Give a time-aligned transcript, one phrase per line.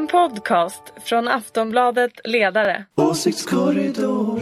[0.00, 2.84] En podcast från Aftonbladet Ledare.
[2.94, 4.40] Åsiktskorridor.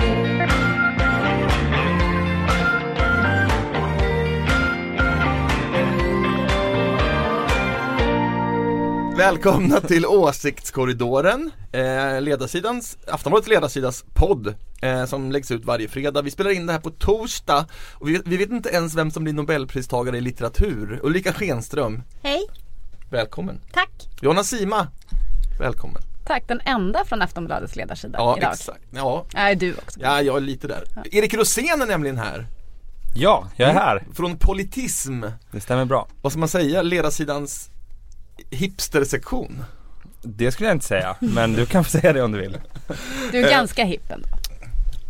[9.16, 16.22] Välkomna till Åsiktskorridoren, eh, ledarsidans, Aftonbladets ledarsidas podd eh, som läggs ut varje fredag.
[16.22, 19.24] Vi spelar in det här på torsdag och vi, vi vet inte ens vem som
[19.24, 21.00] blir nobelpristagare i litteratur.
[21.02, 22.40] Ulrika Schenström, Hej,
[23.10, 23.60] välkommen.
[23.72, 23.90] tack.
[24.22, 24.86] Jonna Sima,
[25.58, 26.02] välkommen.
[26.26, 28.52] Tack, den enda från Aftonbladets ledarsida Ja, idag.
[28.52, 28.80] exakt.
[28.90, 30.00] Ja, Nej, du också.
[30.02, 30.84] ja, jag är lite där.
[31.12, 32.46] Erik Rosén är nämligen här,
[33.14, 34.04] Ja, jag är här.
[34.14, 35.24] från Politism.
[35.50, 36.08] Det stämmer bra.
[36.22, 37.70] Vad ska man säga, ledarsidans
[38.50, 39.64] hipstersektion.
[40.22, 42.56] Det skulle jag inte säga, men du kan få säga det om du vill.
[43.32, 44.28] Du är ganska hipp ändå.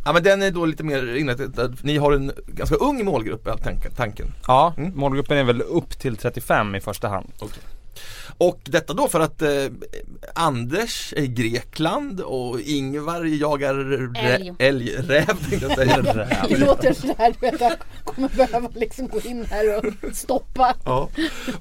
[0.05, 3.93] Ja men den är då lite mer inriktad, ni har en ganska ung målgrupp tanken.
[3.97, 4.35] tanken.
[4.47, 4.93] Ja, Mm.
[4.97, 7.33] målgruppen är väl upp till 35 i första hand.
[8.39, 9.51] Och detta då för att eh,
[10.35, 14.55] Anders är i Grekland och Ingvar jagar rä- Älg.
[14.59, 16.27] älgräv tänkte jag säga.
[16.49, 17.73] Det låter sådär, du vet, jag
[18.05, 20.75] kommer behöva liksom gå in här och stoppa.
[20.85, 21.09] ja.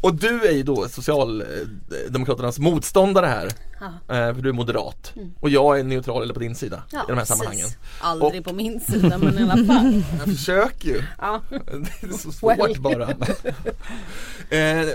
[0.01, 3.49] Och du är ju då Socialdemokraternas motståndare här.
[3.79, 4.15] Ja.
[4.15, 5.13] Eh, för du är moderat.
[5.39, 7.37] Och jag är neutral eller på din sida Ja, i de här precis.
[7.37, 7.67] sammanhangen.
[8.01, 10.03] Aldrig Och- på min sida men i alla fall.
[10.25, 11.01] Jag försöker ju.
[11.21, 11.41] Ja.
[12.01, 12.81] Det är så svårt Well.
[12.81, 13.09] bara.
[14.49, 14.87] eh,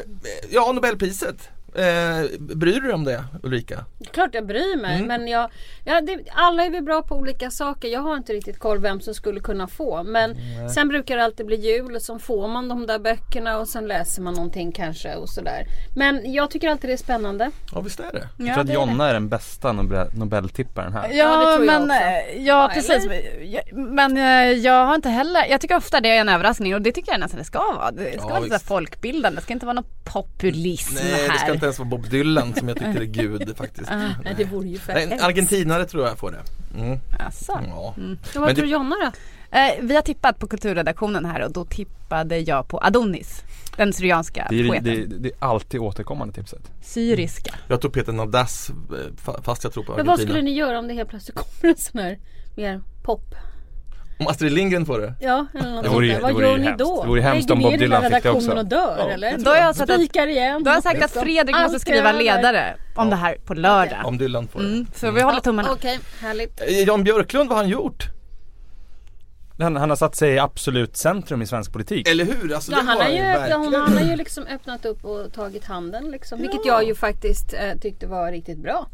[0.51, 1.49] ja, Nobelpriset.
[1.75, 3.85] Eh, bryr du dig om det Ulrika?
[4.13, 5.07] Klart jag bryr mig Mm.
[5.09, 5.51] men jag,
[5.85, 7.89] ja, det, alla är vi bra på olika saker.
[7.89, 10.03] Jag har inte riktigt koll vem som skulle kunna få.
[10.03, 10.37] Men
[10.75, 13.87] sen brukar det alltid bli jul och så får man de där böckerna och sen
[13.87, 15.67] läser man någonting kanske och sådär.
[15.97, 17.51] Men jag tycker alltid det är spännande.
[17.75, 18.29] Ja visst är det.
[18.37, 21.09] Jag tror att det är Jonna är den bästa Nobel Nobeltipparen här.
[21.09, 21.95] Ja, Ja, det tror jag men, också.
[22.05, 23.09] eh, ja Ja, precis.
[23.43, 26.83] Ja, Men eh, jag har inte heller, jag tycker ofta det är en överraskning och
[26.83, 27.91] det tycker jag nästan det ska vara.
[27.91, 31.39] Det ska Ja, vara lite folkbildande, det ska inte vara någon populism Nej här.
[31.63, 33.91] Det inte ens vara Bob Dylan som jag tycker är gud faktiskt.
[33.91, 36.41] Nej, det vore ju Nej, argentinare tror jag får det.
[36.81, 36.99] Mm.
[37.27, 37.61] Alltså.
[37.69, 37.77] Ja.
[37.77, 37.95] Och
[38.35, 39.13] Vad Men tror det- Jonna då?
[39.59, 43.43] Eh, vi har tippat på kulturredaktionen här och då tippade jag på Adonis.
[43.77, 44.85] Den syrianska Det är, poeten.
[44.85, 46.71] det, det är alltid återkommande tipset.
[46.83, 47.55] Syriska.
[47.69, 48.75] Jag tror Peter Nadas eh,
[49.25, 50.29] fa- fast jag tror på Men vad Argentina.
[50.35, 52.19] skulle ni göra om det helt plötsligt kommer en sån här
[52.57, 53.35] mer pop?
[54.19, 55.15] Om Astrid Lindgren får det?
[55.21, 56.33] Ja, eller något Det vore ju- sånt där.
[56.33, 57.03] Vad gör ni då?
[57.03, 58.29] Det vore hemskt om Bob Dylan fick det också.
[58.29, 59.39] redaktionen och dör Ja, eller?
[59.39, 60.65] Då har jag sagt att- Spikar igen.
[60.65, 63.99] Då har jag sagt att Fredrik måste skriva ledare om det här på lördag.
[64.05, 64.67] Om Dylan får det.
[64.67, 65.71] Mm, så vi håller tummarna.
[65.73, 66.61] Okej, härligt.
[66.61, 68.05] Eh, Jan Björklund, vad har han gjort?
[69.59, 72.09] Han, han har satt sig i absolut centrum i svensk politik.
[72.09, 72.55] Eller hur?
[72.55, 73.75] Alltså, Ja, det han, har ju, ja, verkligen.
[73.75, 76.41] han har ju liksom öppnat upp och tagit handen liksom.
[76.41, 78.87] Vilket jag ju faktiskt eh, tyckte var riktigt bra.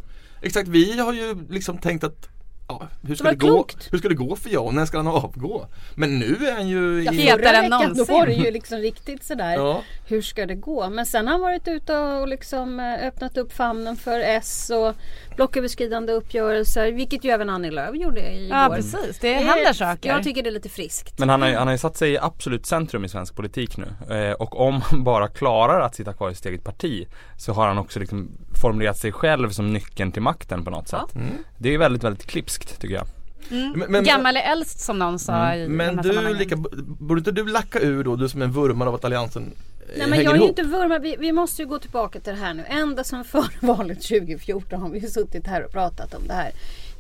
[0.43, 2.29] Exakt, vi har ju liksom tänkt att
[2.69, 3.67] Ja, hur ska var det, gå?
[3.91, 4.75] Hur ska det gå för Jan?
[4.75, 5.67] När ska han avgå?
[5.95, 7.13] Men nu är han ju Ja.
[7.13, 8.15] Hetare än veckan då någonsin.
[8.15, 9.55] var det ju liksom riktigt sådär.
[9.55, 9.83] Ja.
[10.07, 10.89] Hur ska det gå?
[10.91, 14.95] Men sen har han varit ute och liksom eh, öppnat upp famnen för S och
[15.37, 16.93] blocköverskridande uppgörelser.
[16.93, 18.57] Vilket ju även Annie Lööf gjorde igår.
[18.57, 20.09] Ja precis, det Det händer saker.
[20.09, 21.19] Jag tycker det är lite friskt.
[21.19, 24.17] Men han har, han har ju satt sig i absolut centrum i svensk politik nu.
[24.17, 27.07] Eh, och om han bara klarar att sitta kvar i sitt eget parti
[27.37, 28.31] så har han också liksom
[28.61, 31.09] formulerat sig själv som nyckeln till makten på något Ja.
[31.13, 31.23] sätt.
[31.59, 33.07] Det är väldigt, väldigt klipskt tycker jag.
[33.51, 36.57] Men, men, Gammal är äldst som någon sa i men du, lika,
[37.01, 39.53] borde inte du lacka ur då, du som är en vurmare av att alliansen
[39.97, 41.03] Nej men jag är ju inte vurmad.
[41.03, 42.65] Vi, vi måste ju gå tillbaka till det här nu.
[42.69, 46.51] Ända sedan före valet 2014 har vi suttit här och pratat om det här.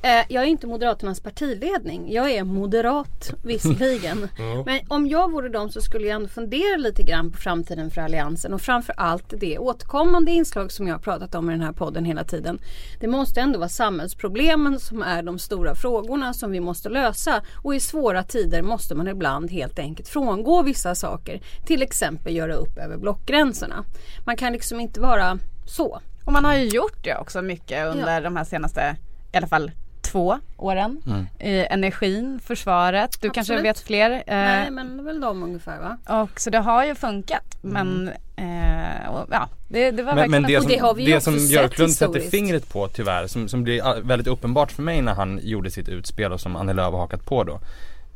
[0.02, 2.12] Eh, jag är inte Moderaternas partiledning.
[2.12, 4.28] Jag är moderat visserligen.
[4.66, 8.00] Men om jag vore dem så skulle jag ändå fundera lite grann på framtiden för
[8.00, 8.54] Alliansen.
[8.54, 12.04] Och framför allt det återkommande inslag som jag har pratat om i den här podden
[12.04, 12.58] hela tiden.
[13.00, 17.42] Det måste ändå vara samhällsproblemen som är de stora frågorna som vi måste lösa.
[17.62, 21.40] Och i svåra tider måste man ibland helt enkelt frångå vissa saker.
[21.66, 23.84] Till exempel göra upp över blockgränserna.
[24.26, 26.00] Man kan liksom inte vara så.
[26.24, 28.96] Och man har ju gjort det också mycket under de här senaste,
[29.32, 29.70] i alla fall
[30.08, 31.02] två åren.
[31.38, 33.64] I energin, försvaret, du kanske Absolut.
[33.64, 34.10] vet fler.
[34.10, 36.22] Eh, Nej men det är väl de ungefär va?
[36.22, 37.58] Och så det har ju funkat.
[37.60, 40.94] Men eh, och, ja, det, det var Men, men verkligen det Och som, det har
[40.94, 44.82] vi det som Björklund sätter fingret på tyvärr, som, som blir ah, väldigt uppenbart för
[44.82, 47.60] mig när han gjorde sitt utspel och som Annie Lööf har hakat på då.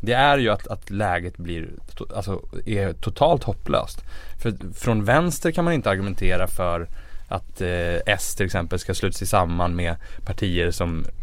[0.01, 4.01] Det är ju att, att läget blir, to, alltså, är totalt hopplöst.
[4.43, 6.89] För från vänster kan man inte argumentera för
[7.29, 11.22] att eh, S till exempel ska sluta sig samman med partier som eh,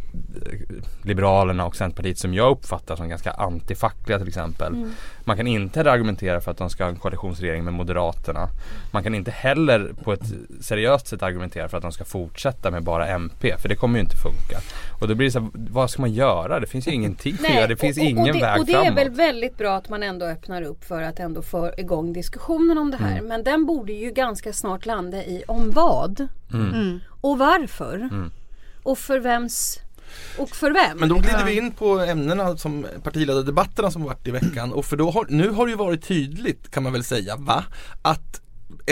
[1.04, 4.74] Liberalerna och Centerpartiet som jag uppfattar som ganska antifackliga till exempel.
[4.74, 4.92] Mm.
[5.24, 8.50] Man kan inte heller argumentera för att de ska ha en koalitionsregering med Moderaterna.
[8.92, 10.24] Man kan inte heller på ett
[10.62, 14.04] seriöst sätt argumentera för att de ska fortsätta med bara MP för det kommer ju
[14.04, 14.60] inte funka.
[15.02, 16.60] Och då blir det så här, vad ska man göra?
[16.60, 18.66] Det finns ju ingenting att göra, det finns och, och, ingen och det, väg Och
[18.66, 18.98] det är framåt.
[18.98, 22.92] väl väldigt bra att man ändå öppnar upp för att ändå få igång diskussionen om
[22.92, 23.12] det här.
[23.12, 23.26] Mm.
[23.26, 26.74] Men den borde ju ganska snart landa i om vad Mm.
[26.74, 27.00] Mm.
[27.22, 28.10] och varför.
[28.84, 29.80] Och för vems
[30.38, 30.98] och för vem?
[30.98, 34.98] Men då glider vi in på ämnena som partiledardebatterna som varit i veckan och för
[34.98, 37.64] då har, nu har det ju varit tydligt kan man väl säga va?
[38.02, 38.42] Att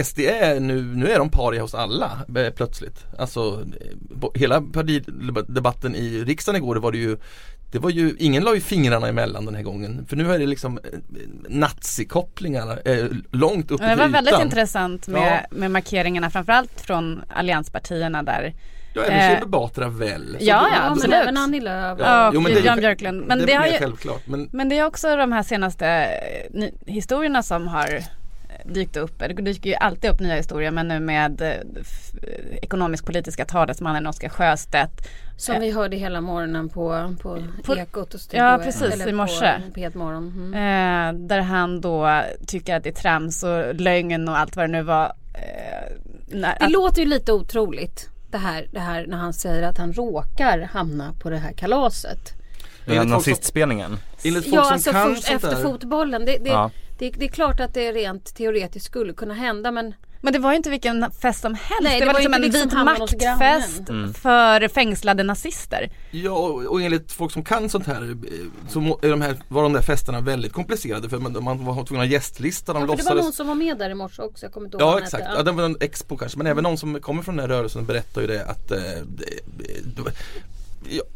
[0.03, 3.05] SD är nu, nu är de paria hos alla eh, plötsligt.
[3.17, 7.17] Alltså eh, hela partidebatten i riksdagen igår det var det ju
[7.71, 10.45] det var ju, ingen la ju fingrarna emellan den här gången för nu är det
[10.45, 10.99] liksom eh,
[11.49, 14.11] nazikopplingar eh, långt upp i Det var ytan.
[14.11, 15.57] väldigt intressant med, Ja.
[15.57, 18.53] med markeringarna framförallt från allianspartierna där.
[18.97, 20.37] Ja, även Eh, Shebbe Batra väl?
[20.39, 21.09] Ja, ja, ja, absolut.
[21.09, 21.99] men även Annie Lööf.
[22.01, 23.25] Ja, jo, men det Jan Björklund.
[23.27, 25.87] Men det det, är har ju, självklart men men det är också de här senaste
[25.87, 28.03] eh, ny, historierna som har eh,
[28.73, 29.19] dykt upp.
[29.19, 31.53] Det dyker ju alltid upp nya historier men nu med eh,
[32.61, 35.07] ekonomisk-politiska talesmannen Oskar Sjöstedt.
[35.37, 39.53] Som vi hörde hela morgonen på, på, På- Ekot och Studio Ja, precis, i morse.
[39.73, 40.33] På P1 morgon.
[40.53, 40.53] Mm.
[40.53, 44.71] Eh, där han då tycker att det är trams och lögn och allt vad det
[44.71, 45.05] nu var.
[45.33, 45.93] Eh,
[46.27, 49.77] när, Det att, låter ju lite otroligt det här, det här när han säger att
[49.77, 52.33] han råkar hamna på det här kalaset.
[52.85, 53.97] Enligt som- nazistspelningen.
[54.23, 56.25] enligt folk Ja, som alltså kan först efter fotbollen.
[56.25, 56.71] Det, det, Ja.
[56.97, 59.93] det, det är klart att det rent teoretiskt skulle kunna hända men
[60.27, 61.81] men det var ju inte vilken fest som helst.
[61.81, 64.13] Nej, det, det var var liksom en liksom vit maktfest grannen.
[64.13, 65.89] för fängslade nazister.
[66.11, 66.31] Ja
[66.69, 68.17] och, enligt folk som kan sånt här eh,
[68.69, 72.01] så är de här, var de där festerna väldigt komplicerade för man, man var tvungen
[72.03, 73.93] att ha gästlista, de ja, för det var låtsades någon som var med där i
[73.93, 74.45] morse också.
[74.45, 76.77] Jag kommer inte ihåg Ja exakt, ja, det var en expo kanske men även någon
[76.77, 80.11] som kommer från den här rörelsen berättar ju det att eh, det- det- ja,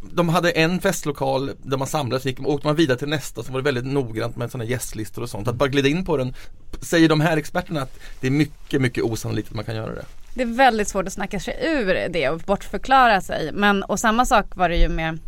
[0.01, 3.59] de hade en festlokal där man samlades, gick, åkte man vidare till nästa så var
[3.59, 5.47] det väldigt noggrant med sådana gästlistor och sånt.
[5.47, 6.33] Att bara glida in på den,
[6.81, 10.06] säger de här experterna att det är mycket, mycket osannolikt att man kan göra det.
[10.33, 13.51] Det är väldigt svårt att snacka sig ur det och bortförklara sig.
[13.53, 15.19] Men och samma sak var det ju med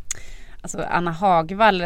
[0.62, 1.86] alltså Anna Hagvall,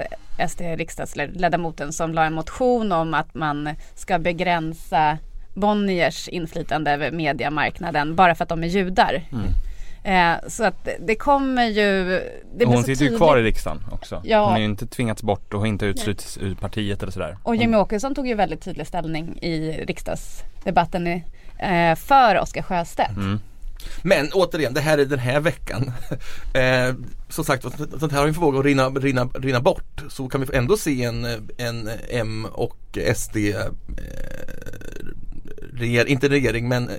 [0.50, 5.18] SD-riksdagsledamoten som la en motion om att man ska begränsa
[5.54, 9.24] Bonniers inflytande över mediemarknaden bara för att de är judar.
[10.04, 12.22] Eh, så att det- kommer ju...
[12.56, 14.22] Det hon sitter ju kvar i riksdagen också.
[14.24, 14.46] Ja.
[14.46, 17.38] Hon är ju inte tvingats bort och har inte utslutits ur partiet eller sådär.
[17.44, 21.24] Och Jimmie Åkesson tog ju väldigt tydlig ställning i riksdagsdebatten i,
[21.60, 23.18] eh, för Oskar Sjöstedt.
[23.18, 23.40] Mm.
[24.02, 25.92] Men återigen, det här är den här veckan.
[26.54, 26.96] eh,
[27.30, 27.64] som sagt,
[28.00, 30.04] sånt här har ju en förmåga att rinna, rinna, rinna bort.
[30.10, 31.26] Så kan vi ändå se en,
[31.58, 33.56] en M och SD eh,
[35.74, 36.90] reger, inte regering men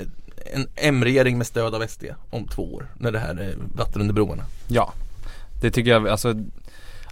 [0.54, 4.14] en M-regering med stöd av SD om två år när det här är vatten under
[4.14, 4.42] broarna.
[4.68, 4.92] Ja,
[5.60, 6.34] det tycker jag, alltså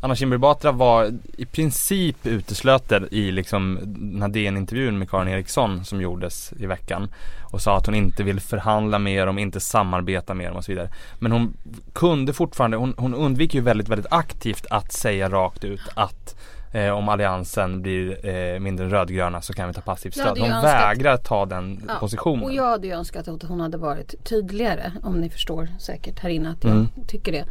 [0.01, 5.85] Anna Kinberg Batra var i princip utesluten i liksom den här DN-intervjun med Karin Eriksson
[5.85, 7.09] som gjordes i veckan
[7.43, 10.73] och sa att hon inte vill förhandla med dem, inte samarbeta med dem och så
[10.73, 10.89] vidare.
[11.19, 11.57] Men hon
[11.93, 16.36] kunde fortfarande, hon, hon undviker ju väldigt, väldigt aktivt att säga rakt ut att
[16.77, 20.39] eh, om alliansen blir eh, mindre rödgröna så kan vi ta passivt stöd.
[20.39, 22.45] Hon önskat- vägrar ta den Ja, positionen.
[22.45, 26.31] Och jag hade ju önskat att hon hade varit tydligare om ni förstår säkert här
[26.31, 26.89] inne att jag Mm.
[27.07, 27.45] tycker det.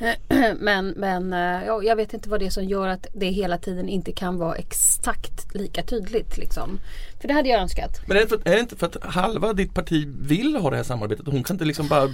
[0.58, 3.58] Men, men eh, ja, jag vet inte vad det är som gör att det hela
[3.58, 6.80] tiden inte kan vara exakt lika tydligt liksom.
[7.20, 8.00] För det hade jag önskat.
[8.06, 10.76] Men är det, för, är det inte för att halva ditt parti vill ha det
[10.76, 11.26] här samarbetet?
[11.26, 12.10] Hon kan inte liksom bara eh,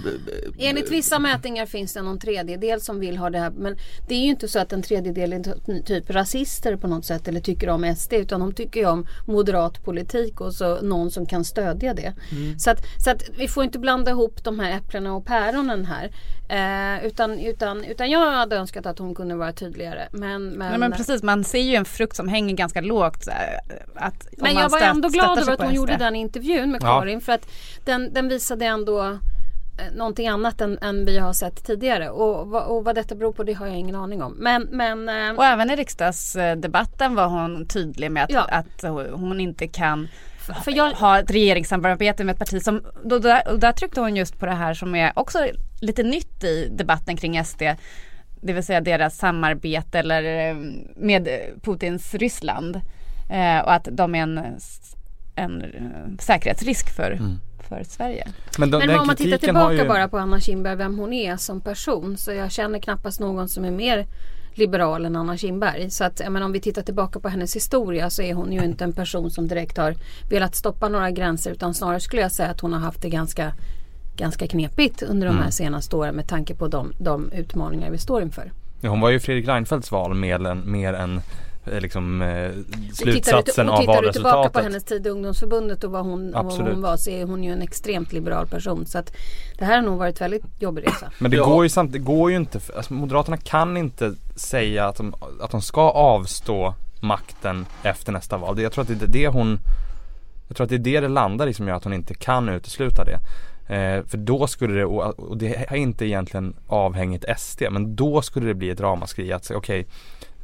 [0.59, 3.49] Enligt vissa mätningar finns det någon tredjedel som vill ha det här.
[3.49, 7.05] Men det är ju inte så att en tredjedel är ty- typ rasister på något
[7.05, 8.13] sätt eller tycker om SD.
[8.13, 12.13] Utan de tycker ju om moderat politik och så någon som kan stödja det.
[12.59, 16.11] Så, att, så att vi får inte blanda ihop de här äpplena och päronen här.
[16.49, 20.07] Eh, utan, utan, utan jag hade önskat att hon kunde vara tydligare.
[20.11, 23.23] Men, men, Nej, men precis, man ser ju en frukt som hänger ganska lågt.
[23.23, 23.59] så här,
[23.95, 25.75] Att, Men jag var ändå glad över att hon SD.
[25.75, 26.99] gjorde den intervjun med Ja.
[26.99, 27.21] Karin.
[27.21, 27.47] För att
[27.85, 32.09] den, den visade ändå eh, någonting annat än, än vi har sett tidigare.
[32.09, 34.33] Och, vad- och vad detta beror på det har jag ingen aning om.
[34.33, 38.41] Men, men eh, Och även i riksdagsdebatten var hon tydlig med att, Ja.
[38.51, 38.83] att
[39.13, 40.07] hon inte kan
[40.53, 44.15] för jag, ha ett regeringssamarbete med ett parti som, då, där, och där tryckte hon
[44.15, 45.47] just på det här som är också
[45.81, 47.61] lite nytt i debatten kring SD.
[48.41, 50.55] Det vill säga deras samarbete eller eh,
[50.95, 51.29] med
[51.61, 52.81] Putins Ryssland.
[53.29, 54.37] Eh, och att de är en,
[55.35, 57.39] en eh, säkerhetsrisk för, Mm.
[57.69, 58.27] för Sverige.
[58.57, 59.87] Men, de, men om man tittar har tillbaka ju...
[59.87, 62.17] bara på Anna Kinberg, vem hon är som person.
[62.17, 64.05] Så jag känner knappast någon som är mer
[64.57, 65.89] liberal än Anna Kinberg.
[65.89, 68.83] Så att, menar, om vi tittar tillbaka på hennes historia så är hon ju inte
[68.83, 69.95] en person som direkt har
[70.29, 71.51] velat stoppa några gränser.
[71.51, 73.53] Utan snarare skulle jag säga att hon har haft det ganska
[74.15, 75.51] ganska knepigt under de här Mm.
[75.51, 78.51] senaste åren med tanke på de, de utmaningar vi står inför.
[78.81, 81.21] Ja, hon var ju Fredrik Reinfeldts val mer än, mer än
[81.79, 84.63] liksom eh, Tittar slutsatsen du, av och tittar du tillbaka på valresultatet.
[84.63, 87.61] hennes tid i ungdomsförbundet och vad hon, vad hon var så är hon ju en
[87.61, 88.85] extremt liberal person.
[88.85, 89.13] Så att
[89.59, 91.11] det här har nog varit väldigt jobbig resa.
[91.19, 91.45] Men det Ja.
[91.45, 95.51] går ju samt, det går ju inte, alltså Moderaterna kan inte säga att de, att
[95.51, 98.55] de ska avstå makten efter nästa val.
[98.55, 99.59] Det- Jag tror att det är det hon
[100.47, 102.49] Jag tror att det är det det landar i som gör att hon inte kan
[102.49, 103.19] utesluta det.
[103.75, 108.47] Eh, för då skulle det, och, det är inte egentligen avhängigt SD, men då skulle
[108.47, 109.87] det bli ett ramaskri att säga okej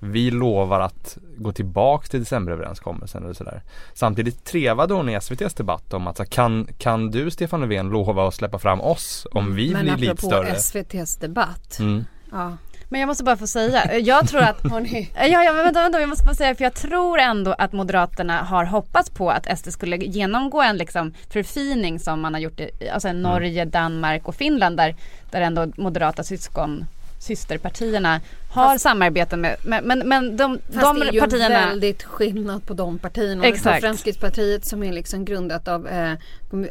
[0.03, 3.61] vi lovar att gå tillbaka till decemberöverenskommelsen eller sådär.
[3.93, 8.27] Samtidigt trevade hon i SVTs debatt om att så, kan, kan du Stefan Löfven lova
[8.27, 10.49] att släppa fram oss om vi Men blir lite större?
[10.49, 11.79] SVTs debatt.
[11.79, 12.05] Mm.
[12.31, 12.57] Ja.
[12.89, 14.63] Men jag måste bara få säga, jag tror att.
[15.15, 18.43] Ja, ja men vänta, vänta, jag måste bara säga för jag tror ändå att Moderaterna
[18.43, 22.89] har hoppats på att SD skulle genomgå en liksom förfining som man har gjort i
[22.89, 23.13] alltså.
[23.13, 24.95] Norge, Danmark och Finland där,
[25.31, 26.85] där ändå moderata syskon
[27.23, 32.03] systerpartierna har samarbete med, men, men, men de, Fast de det är ju partierna väldigt
[32.03, 33.45] skillnad på de partierna.
[33.45, 33.81] Exakt.
[33.81, 36.13] Fremskrittspartiet som är liksom grundat av, eh,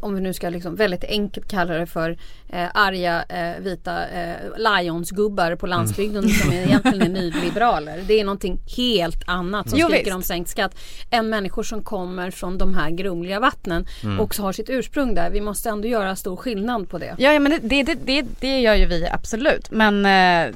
[0.02, 2.10] om vi- nu ska liksom väldigt enkelt kalla det för
[2.48, 8.04] eh, arga eh, vita eh, lionsgubbar på landsbygden som är egentligen är nyliberaler.
[8.06, 10.14] Det är någonting helt annat som Jo, skriker visst.
[10.16, 10.74] om sänkt skatt
[11.10, 13.86] än människor som kommer från de här grumliga vattnen
[14.20, 15.30] och har sitt ursprung där.
[15.30, 17.14] Vi måste ändå göra stor skillnad på det.
[17.18, 19.70] Ja, ja men det, det, det, det gör ju vi absolut.
[19.70, 20.54] Men eh,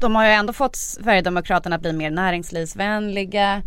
[0.00, 3.62] de har ju ändå fått Sverigedemokraterna att bli mer näringslivsvänliga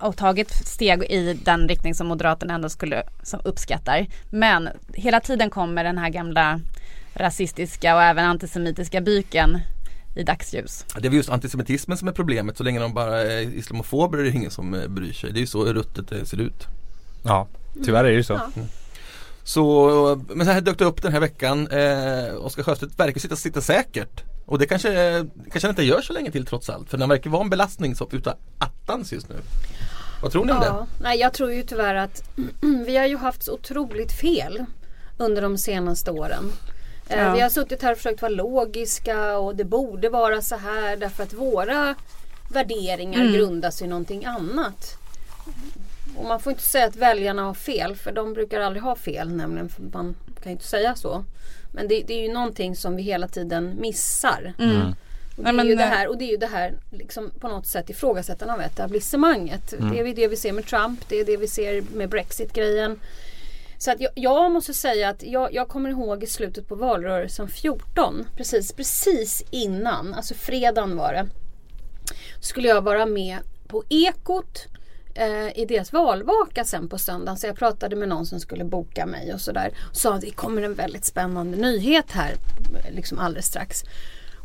[0.00, 4.06] och, tagit steg i den riktning som Moderaterna ändå skulle som uppskattar.
[4.30, 6.60] Men hela tiden kommer den här gamla
[7.14, 9.58] rasistiska och även antisemitiska byken
[10.16, 10.84] i dagsljus.
[10.94, 12.56] Det är väl just antisemitismen som är problemet.
[12.56, 15.32] Så länge de bara är islamofober är det ingen som eh, bryr sig.
[15.32, 16.66] Det är ju så ruttet det ser ut.
[17.22, 17.48] Ja,
[17.84, 18.32] tyvärr är det ju så.
[18.32, 18.62] Ja.
[19.44, 21.68] Så, men så här dök det upp den här veckan.
[21.68, 24.22] Eh, Oskar Sjöstedt verkar sitta, sitta säkert.
[24.48, 26.90] Och det kanske, kanske inte gör så länge till trots allt.
[26.90, 29.36] För den verkar vara en belastning så utav attans just nu.
[30.22, 32.22] Vad tror ni om Ja, nej jag tror ju tyvärr att
[32.86, 34.64] vi har ju haft så otroligt fel
[35.18, 36.52] under de senaste åren.
[37.08, 37.34] Eh, Ja.
[37.34, 41.22] Vi har suttit här och försökt vara logiska och det borde vara så här därför
[41.22, 41.94] att våra
[42.52, 43.32] värderingar Mm.
[43.32, 44.94] grundas i någonting annat.
[46.18, 49.28] Och man får inte säga att väljarna har fel för de brukar aldrig ha fel
[49.28, 49.68] nämligen.
[49.68, 51.24] För man kan ju inte säga så.
[51.72, 54.54] Men det, det är ju någonting som vi hela tiden missar.
[54.58, 54.94] Mm.
[55.36, 57.66] Och det, är ju det här, och det är ju det här liksom på något
[57.66, 59.72] sätt ifrågasättande av etablissemanget.
[59.72, 59.90] Mm.
[59.90, 63.00] Det är det vi ser med Trump, det är det vi ser med Brexit-grejen.
[63.78, 67.48] Så att jag, jag måste säga att jag, jag kommer ihåg i slutet på valrörelsen
[67.48, 71.26] 14, precis, precis innan, alltså fredagen var det.
[72.40, 74.66] Skulle jag vara med på Ekot
[75.14, 77.38] eh, i deras valvaka sen på söndagen.
[77.38, 79.70] Så jag pratade med någon som skulle boka mig och sådär.
[79.92, 82.34] Sa att det kommer en väldigt spännande nyhet här
[82.90, 83.84] liksom alldeles strax.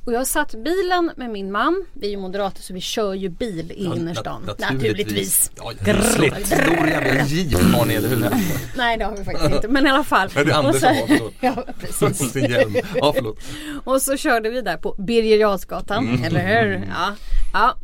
[0.06, 1.86] Och jag satt i bilen med min man.
[1.94, 4.42] Vi är ju moderater så vi kör ju bil i Ja, innerstan.
[4.48, 5.52] nat- Naturligtvis.
[5.56, 6.48] Ja, Grrrligt.
[6.48, 8.30] Stor jävla jeep har ni, eller hur?
[8.78, 9.68] Nej det har vi faktiskt inte.
[9.68, 10.30] Men i alla fall.
[10.36, 11.34] Nej, det är Anders Och så- förlåt.
[11.40, 12.36] Ja precis.
[12.96, 13.40] Ja, förlåt.
[13.84, 16.24] Och så körde vi där på Birger Jarlsgatan, Mm.
[16.24, 16.88] eller hur?
[16.90, 17.16] Ja.
[17.54, 17.76] ja.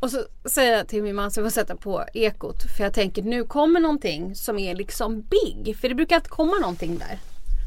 [0.00, 2.62] Och så säger jag till min man så jag får sätta på ekot.
[2.76, 5.76] För jag tänker nu kommer någonting som är liksom big.
[5.76, 7.18] För det brukar inte komma någonting där.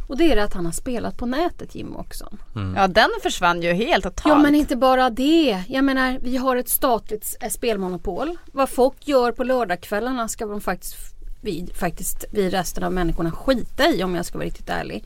[0.10, 2.42] Och det är det att han har spelat på nätet Jim Åkesson.
[2.76, 4.26] Ja den försvann ju helt totalt.
[4.26, 5.64] Ja men inte bara det.
[5.68, 8.38] Jag menar vi har ett statligt eh, spelmonopol.
[8.52, 10.96] Vad folk gör på lördagskvällarna ska de faktiskt
[11.42, 15.04] vi, faktiskt, vi resten av människorna skita i om jag ska vara riktigt ärlig.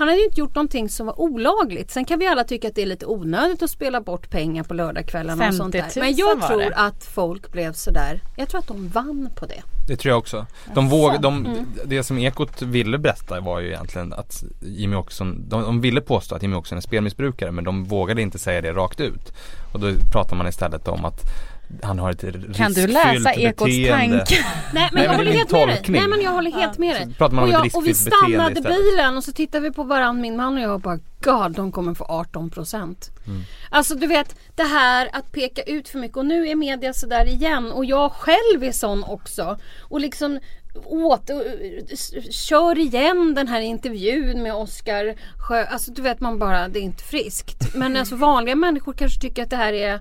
[0.00, 1.90] Han hade ju inte gjort någonting som var olagligt.
[1.90, 4.74] Sen kan vi alla tycka att det är lite onödigt att spela bort pengar på
[4.74, 6.00] lördagskvällarna och sånt 50 där.
[6.02, 8.20] 000 Men jag tror att folk blev sådär.
[8.36, 9.62] Jag tror att de vann på det.
[9.88, 10.46] Det tror jag också.
[10.74, 11.66] De våg, de, Mm.
[11.84, 16.34] Det som Ekot ville berätta var ju egentligen att Jimmy Åkesson, de, de ville påstå
[16.34, 19.32] att Jimmy Åkesson är spelmissbrukare men de vågade inte säga det rakt ut.
[19.72, 21.20] Och då pratar man istället om att
[21.82, 24.74] han har ett riskfyllt Kan du läsa Ekots tankar?
[24.74, 25.76] Nej men jag håller helt med dig.
[25.76, 26.00] tolkning.
[26.00, 27.04] Nej men jag håller helt med dig.
[27.04, 29.72] Så pratar man om och, ett jag, och vi stannade bilen och så tittade vi
[29.72, 33.10] på varandra min man och jag och bara God de kommer få 18 procent.
[33.26, 33.42] Mm.
[33.70, 37.26] Alltså du vet det här att peka ut för mycket och nu är media sådär
[37.26, 39.58] igen och jag själv är sån också.
[39.80, 40.38] Och liksom
[40.84, 41.30] åt,
[42.30, 45.14] kör igen den här intervjun med Oscar
[45.48, 45.64] Sjö.
[45.64, 47.74] Alltså du vet man bara det är inte friskt.
[47.74, 50.00] Men alltså vanliga människor kanske tycker att det här är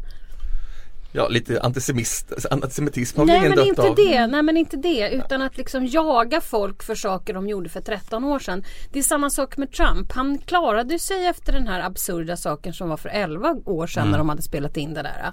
[1.11, 3.95] Ja, lite antisemist, antisemitism har Nej ingen men inte av.
[3.95, 7.81] det, nej men inte det utan att liksom jaga folk för saker de gjorde för
[7.81, 8.63] 13 år sedan.
[8.93, 10.11] Det är samma sak med Trump.
[10.11, 14.17] Han klarade sig efter den här absurda saken som var för 11 år sedan när
[14.17, 15.31] de hade spelat in det där.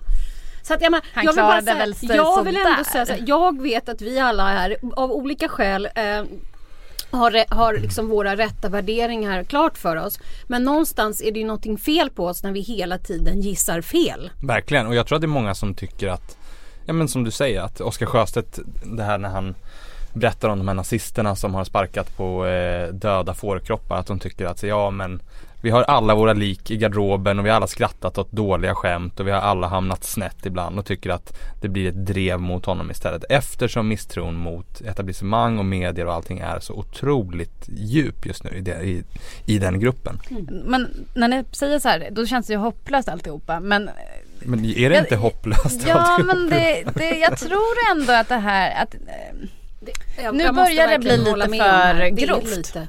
[0.62, 2.68] Så att, jag, men, Han jag vill bara klarade säga, väl sig Jag vill ändå
[2.70, 2.84] sådär.
[2.84, 6.22] säga så här, jag vet att vi alla här av olika skäl eh,
[7.10, 10.18] har, har liksom våra rätta värderingar klart för oss.
[10.46, 14.30] Men någonstans är det ju någonting fel på oss när vi hela tiden gissar fel.
[14.42, 16.36] Verkligen och jag tror att det är många som tycker att
[16.86, 19.54] Ja men som du säger att Oskar Sjöstedt Det här när han
[20.12, 24.46] Berättar om de här nazisterna som har sparkat på eh, döda fårkroppar Att de tycker
[24.46, 25.22] att ja men
[25.60, 29.20] vi har alla våra lik i garderoben och vi har alla skrattat åt dåliga skämt
[29.20, 32.64] och vi har alla hamnat snett ibland och tycker att det blir ett drev mot
[32.66, 33.24] honom istället.
[33.30, 38.60] Eftersom misstron mot etablissemang och medier och allting är så otroligt djup just nu i,
[38.60, 39.02] det, i,
[39.46, 40.18] i den gruppen.
[40.64, 43.60] Men när ni säger så här, då känns det ju hopplöst alltihopa.
[43.60, 43.90] Men
[44.40, 48.34] Men är det inte Jag- hopplöst ja, men det, det, jag tror ändå att det
[48.36, 52.56] här, att, eh, Jag, Nu jag börjar det bli lite det för Det grovt.
[52.56, 52.86] Lite.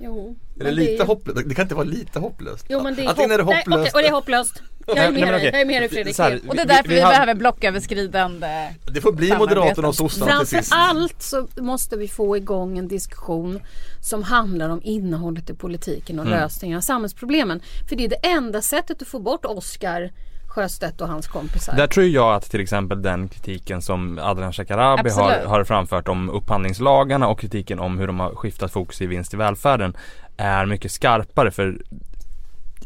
[0.00, 0.36] Jo.
[0.54, 1.48] Är det men lite är- hopplöst?
[1.48, 2.66] Det kan inte vara lite hopplöst.
[2.68, 3.80] Jo men det är, Antingen är det hopp- Nej, hopplöst.
[3.80, 4.62] okej, och det är hopplöst.
[4.86, 5.50] Jag är med dig, okej.
[5.52, 6.18] jag är med dig Fredrik.
[6.18, 9.36] Här, och det är Vi- därför vi vi, har- behöver blocköverskridande Det får bli.
[9.38, 10.72] Moderaterna och sossarna till Framför sist.
[10.74, 13.60] allt så måste vi få igång en diskussion
[14.00, 16.38] som handlar om innehållet i politiken och Mm.
[16.40, 17.60] lösningen av samhällsproblemen.
[17.88, 20.10] För det är det enda sättet att få bort Oscar
[20.48, 21.76] Sjöstedt och hans kompisar.
[21.76, 26.30] Där tror jag att till exempel den kritiken som Adrian Shekarabi har, har framfört om
[26.30, 29.96] upphandlingslagarna och kritiken om hur de har skiftat fokus i vinst i välfärden
[30.36, 31.78] är mycket skarpare för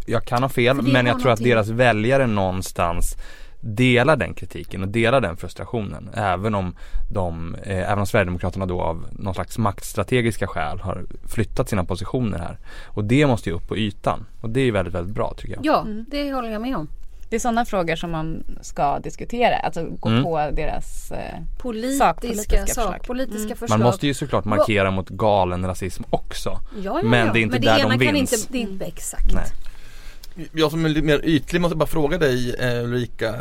[0.07, 3.17] jag kan ha fel men jag tror att deras väljare någonstans
[3.61, 6.75] delar den kritiken och delar den frustrationen även om
[7.11, 12.39] de, eh, även om Sverigedemokraterna då av någon slags maktstrategiska skäl har flyttat sina positioner
[12.39, 12.59] här.
[12.87, 15.67] Och det måste ju upp på ytan och det är väldigt, väldigt bra tycker jag.
[15.67, 16.89] Ja, det håller jag med om.
[17.33, 20.23] Det är sådana frågor som man ska diskutera, alltså gå Mm.
[20.25, 21.19] på deras eh,
[21.59, 22.87] Politiska, Sakpolitiska förslag.
[22.87, 23.57] sakpolitiska Mm.
[23.57, 23.79] förslag.
[23.79, 26.61] Man måste ju såklart markera mot galen rasism också.
[26.83, 27.33] ja, ja, men ja.
[27.33, 28.33] det är inte men det där ena de kan vinns.
[28.33, 29.35] Inte, det är inte exakt.
[29.35, 30.49] Nej.
[30.53, 33.35] Jag som är lite mer ytlig måste bara fråga dig eh, Ulrika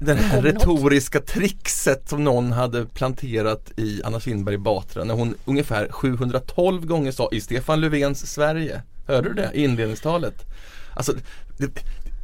[0.00, 5.88] Det här retoriska trixet som någon hade planterat i Anna Kinberg Batra när hon ungefär
[5.92, 9.50] 712 gånger sa i Stefan Löfvens Sverige Hörde du det?
[9.54, 10.34] I inledningstalet
[10.94, 11.12] Alltså
[11.58, 11.70] det,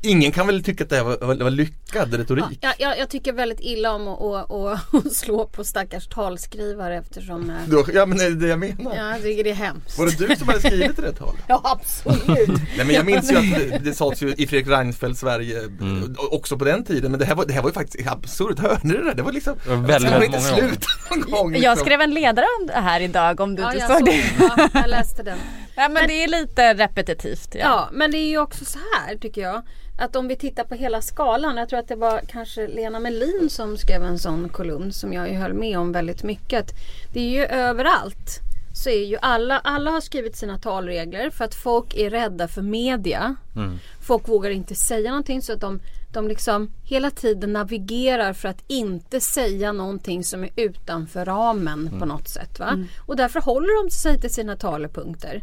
[0.05, 2.59] Ingen kan väl tycka att det här var, var, var lyckad retorik?
[2.61, 7.51] Ja, jag, jag tycker väldigt illa om att, att, att, slå på stackars talskrivare eftersom
[7.51, 9.99] eh, Då, ja men det är det jag menar ja, jag tycker det är hemskt.
[9.99, 11.41] Var det du som hade skrivit det talet?
[11.49, 12.49] Ja absolut.
[12.77, 16.15] Nej men jag minns ju att det, det sades ju i Fredrik Reinfeldts Sverige Mm.
[16.31, 18.81] också på den tiden men det här var, det här var ju faktiskt absurt, hörde
[18.83, 19.15] ni det där?
[19.15, 20.41] Det var liksom Det var väldigt, inte gånger.
[20.41, 21.53] sluta någon gång?
[21.53, 21.77] Jag liksom?
[21.77, 24.25] skrev en ledare om det här idag om du Ja, inte jag, såg det.
[24.39, 25.39] ja, jag läste den.
[25.77, 27.49] Ja men det är lite repetitivt.
[27.55, 27.61] Ja.
[27.61, 29.63] Ja, men det är ju också så här tycker jag.
[29.99, 31.57] Att om vi tittar på hela skalan.
[31.57, 35.29] Jag tror att det var kanske Lena Melin som skrev en sån kolumn som jag
[35.29, 36.71] höll med om väldigt mycket.
[37.13, 38.41] Det är ju överallt.
[38.75, 42.63] Så är ju alla, alla har skrivit sina talregler för att folk är rädda för
[42.63, 43.37] media.
[43.57, 43.79] Mm.
[44.01, 45.81] Folk vågar inte säga någonting så att de,
[46.15, 52.01] de liksom hela tiden navigerar för att inte säga någonting som är utanför ramen Mm.
[52.01, 52.59] på något sätt.
[52.59, 52.79] Va?
[52.99, 55.43] Och därför håller de sig till sina talepunkter.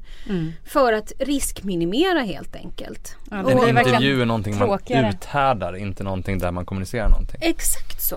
[0.65, 3.15] För att riskminimera helt enkelt.
[3.29, 5.09] Ja, det Och- En verkligen intervju är någonting man tråkigare.
[5.09, 7.39] uthärdar, inte någonting där man kommunicerar någonting.
[7.43, 8.15] Exakt så.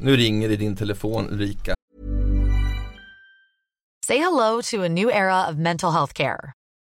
[0.00, 1.74] Nu ringer det i din telefon Ulrika
[4.06, 6.52] Say hello to a new era of mental health care.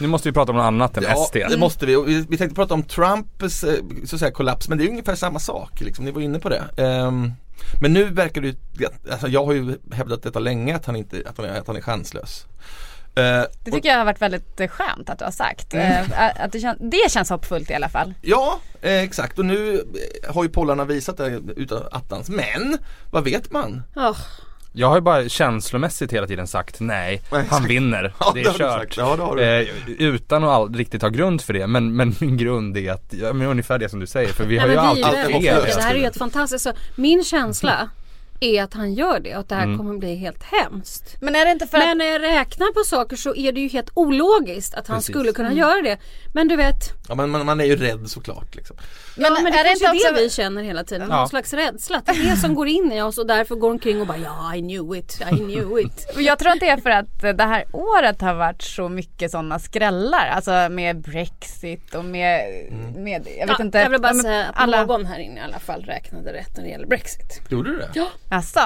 [0.00, 1.36] Nu måste vi prata om något annat än Ja, SD.
[1.50, 1.96] det måste vi.
[1.96, 2.26] Och vi.
[2.28, 3.74] Vi tänkte prata om Trumps eh,
[4.06, 5.80] så att säga, kollaps men det är ungefär samma sak.
[5.80, 6.04] Liksom.
[6.04, 6.62] Ni var inne på det.
[6.76, 7.32] Ehm,
[7.80, 8.54] men nu verkar det ju,
[9.10, 11.76] alltså jag har ju hävdat detta länge att han, inte, att han, är, att han
[11.76, 12.46] är chanslös.
[13.14, 15.74] Eh, Det tycker jag har varit väldigt eh, skönt att du har sagt.
[15.74, 16.04] Mm.
[16.36, 18.14] Att det, kän- det känns hoppfullt i alla fall.
[18.22, 19.84] Ja, eh, exakt och nu
[20.28, 22.28] har ju pollarna visat det utav attans.
[22.28, 22.78] Men,
[23.10, 23.82] vad vet man?
[23.96, 24.16] Oh,
[24.72, 28.52] Jag har ju bara känslomässigt hela tiden sagt nej, Nej, han vinner, Ja, det är
[28.52, 28.96] kört.
[28.96, 29.40] Ja.
[29.40, 33.14] Eh, utan att all, riktigt ha grund för det, men, men min grund är att,
[33.22, 35.64] ja, men ungefär det som du säger, för vi Nej, har ju alltid fel.
[35.76, 37.88] Det här är ju ett fantastiskt, så min känsla
[38.40, 39.78] är att han gör det och att det här Mm.
[39.78, 41.16] kommer bli helt hemskt.
[41.20, 43.68] Men är det inte för Men när jag räknar på saker så är det ju
[43.68, 45.14] helt ologiskt att han Precis.
[45.14, 45.98] skulle kunna göra det.
[46.34, 46.74] Men du vet,
[47.08, 48.76] Ja men man, man är ju rädd såklart liksom.
[49.16, 51.08] men, ja, men det är det kanske är inte det också- vi känner hela tiden.
[51.10, 51.16] Ja.
[51.16, 52.02] Någon slags rädsla.
[52.06, 54.54] Det är det som går in i oss och därför går omkring och bara ja,
[54.56, 56.06] I knew it, I knew it.
[56.18, 59.58] Jag tror att det är för att det här året har varit så mycket sådana
[59.58, 60.26] skrällar.
[60.28, 62.40] Alltså med Brexit och med,
[62.96, 63.78] med jag vet Ja, inte.
[63.78, 66.56] jag vill bara ja, säga att alla, någon här inne i alla fall räknade rätt
[66.56, 67.40] när det gäller Brexit.
[67.48, 67.90] Gjorde du det?
[67.94, 68.06] Ja.
[68.28, 68.60] Alltså,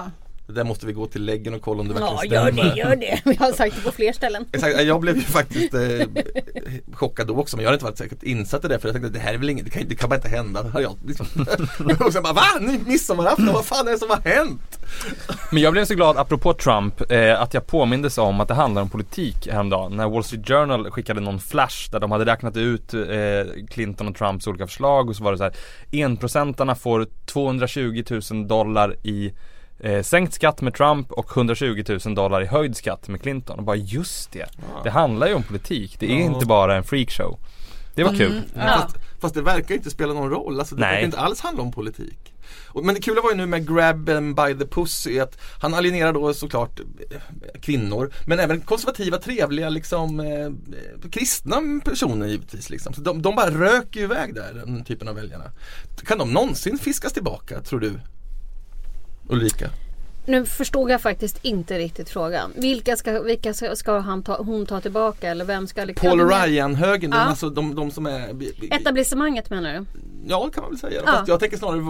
[0.47, 2.71] Det där måste vi gå till läggen och kolla om det Ja, verkligen gör stämmer.
[2.75, 3.21] det, gör det.
[3.25, 4.45] Vi har sagt det på fler ställen.
[4.53, 5.81] Exakt, jag blev ju faktiskt eh,
[6.93, 9.07] chockad då också men jag har inte varit säkert insatt i det för jag tänkte
[9.07, 10.63] att det här är väl inget, det kan, det kan bara inte hända.
[10.63, 11.27] Har jag liksom.
[12.07, 12.43] och sen bara va?
[12.61, 14.79] Ni- Midsommarafton, vad fan är det som har hänt?
[15.51, 18.83] Men jag blev så glad apropå Trump eh, att jag påmindes om att det handlar
[18.83, 22.95] om politik häromdagen när Wall Street Journal skickade någon flash där de hade räknat ut
[22.95, 23.01] eh,
[23.71, 25.55] Clinton och Trumps olika förslag och så var det så här
[25.93, 29.33] enprocentarna får 220 000 dollar i
[29.83, 33.65] eh, sänkt skatt med Trump och 120 000 dollar i höjd skatt med Clinton och
[33.65, 34.47] bara just det,
[34.85, 36.25] det handlar ju om politik, det är Ja.
[36.25, 37.39] inte bara en freakshow.
[37.95, 38.43] Det var kul.
[38.55, 38.61] ja.
[38.81, 40.91] Fast, fast det verkar inte spela någon roll, alltså, det Nej.
[40.91, 42.35] verkar inte alls handla om politik.
[42.85, 46.13] Men det kula var ju nu med Grab them by the pussy att han alienerar
[46.13, 47.17] då såklart eh,
[47.61, 52.71] kvinnor men även konservativa, trevliga, liksom eh, kristna personer givetvis.
[52.71, 52.95] Liksom.
[52.95, 55.45] Så de, de bara röker ju iväg där, den typen av väljarna.
[56.05, 57.93] Kan de någonsin fiskas tillbaka, tror du?
[59.29, 59.71] Ulrika?
[60.27, 62.53] Nu förstod jag faktiskt inte riktigt frågan.
[62.57, 66.09] Vilka ska, vilka ska, han ta, hon ta tillbaka eller vem ska liksom...
[66.09, 67.19] Paul Ryan-högen, Ja.
[67.19, 68.29] alltså de, de som är
[68.71, 69.85] Etablissemanget menar du?
[70.27, 71.03] Ja det kan man väl säga.
[71.07, 71.13] Ja.
[71.13, 71.81] Fast jag tänker snarare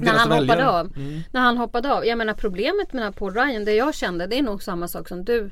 [0.00, 0.86] När han hoppade av.
[0.96, 1.20] Mm.
[1.30, 2.06] När han hoppade av.
[2.06, 5.24] Jag menar problemet med Paul Ryan, det jag kände, det är nog samma sak som
[5.24, 5.50] du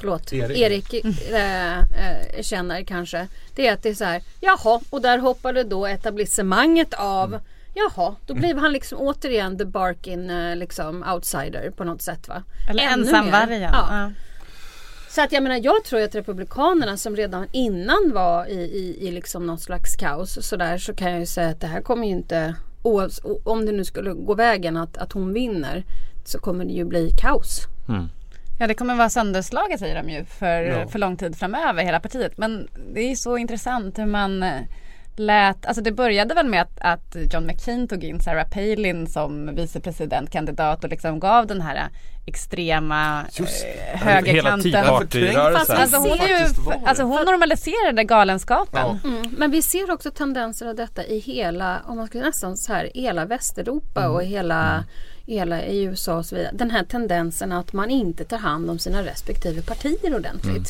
[0.00, 0.58] Förlåt, Erik.
[0.58, 3.28] Erik, äh, äh, känner kanske.
[3.54, 7.28] Det är att det är så här, jaha, och där hoppade då etablissemanget av.
[7.28, 7.40] Mm.
[7.74, 12.42] Jaha, då blev han liksom återigen the barkin äh, liksom outsider på något sätt va.
[12.70, 13.60] eller ensamvargen.
[13.62, 13.86] Ja.
[13.90, 14.10] Ja.
[15.08, 19.10] Så att jag menar jag tror att Republikanerna som redan innan var i, i, i
[19.10, 22.06] liksom något slags kaos så där så kan jag ju säga att det här kommer
[22.06, 22.54] ju inte
[23.44, 25.84] om det nu skulle gå vägen att, att hon vinner
[26.24, 27.66] så kommer det ju bli kaos.
[27.88, 28.08] Mm.
[28.58, 30.88] Ja det kommer vara sönderslaget säger de ju för, Ja.
[30.88, 32.38] för lång tid framöver hela partiet.
[32.38, 34.60] Men det är så intressant hur man eh,
[35.16, 39.54] lät, alltså det började väl med att, att John McCain tog in Sarah Palin som
[39.54, 41.88] vicepresidentkandidat och liksom gav den här
[42.26, 44.72] extrema Just eh, Hela högerkanten.
[44.72, 45.76] Party-rörelsen.
[45.76, 45.76] Party-rörelsen.
[45.76, 49.00] Alltså hon, ju, alltså hon normaliserade galenskapen.
[49.02, 49.08] Ja.
[49.08, 49.22] Mm.
[49.38, 52.90] Men vi ser också tendenser av detta i hela, om man skulle nästan så här,
[52.94, 54.84] hela Västeuropa och hela,
[55.26, 56.52] hela i USA och så vidare.
[56.54, 60.68] Den här tendensen att man inte tar hand om sina respektive partier ordentligt.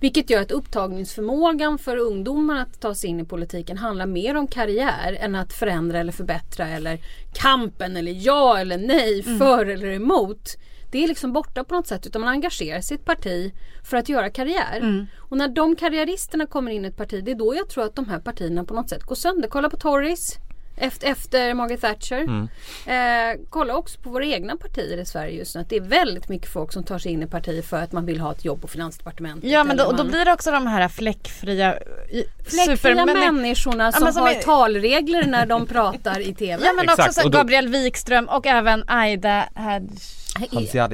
[0.00, 4.46] Vilket gör att upptagningsförmågan för ungdomar att ta sig in i politiken handlar mer om
[4.46, 6.98] karriär än att förändra eller förbättra eller
[7.34, 10.56] kampen eller ja eller nej, för eller emot.
[10.92, 13.52] Det är liksom borta på något sätt utan man engagerar sig i ett parti
[13.84, 15.06] för att göra karriär.
[15.18, 17.96] Och när de karriäristerna kommer in i ett parti det är då jag tror att
[17.96, 19.48] de här partierna på något sätt går sönder.
[19.48, 20.38] Kolla på Tories
[20.76, 22.48] efter, efter Margaret Thatcher.
[22.86, 25.60] Eh, kolla också på våra egna partier i Sverige just nu.
[25.60, 28.06] Att det är väldigt mycket folk som tar sig in i partier för att man
[28.06, 29.50] vill ha ett jobb på Finansdepartementet.
[29.50, 31.78] Ja men då, och då man- blir det också de här fläckfria
[32.10, 36.64] i- Fläckfria supermänni- människorna som, men som har är- talregler när de pratar i TV.
[36.66, 39.44] Ja men Exakt, också så då- Gabriel Wikström och även Aida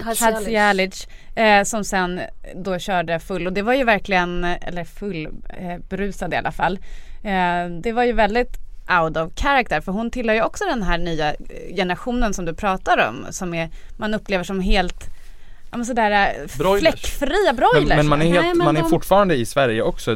[0.05, 1.09] Hadzialic.
[1.35, 2.21] Eh, som sen
[2.55, 6.79] då körde full och det var ju verkligen, eller full, eh, berusad i alla fall.
[7.23, 8.57] Eh, det var ju väldigt
[8.91, 11.37] out of character för hon tillhör ju också den här nya eh,
[11.77, 15.07] generationen som du pratar om som är, man upplever som helt
[15.73, 16.81] Ja men sådär eh, Broilers.
[16.81, 17.89] fläckfria broilers.
[17.89, 20.11] Men, men man är, helt, Nej, men man är de- fortfarande i Sverige också